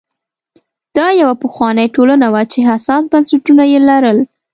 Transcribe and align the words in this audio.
دا 0.97 1.07
یوه 1.21 1.35
پخوانۍ 1.43 1.87
ټولنه 1.95 2.27
وه 2.33 2.43
چې 2.51 2.59
حساس 2.69 3.03
بنسټونه 3.11 3.63
یې 3.71 3.79
لرل 3.89 4.17